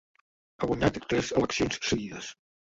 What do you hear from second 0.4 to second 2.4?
Ha guanyat tres eleccions seguides.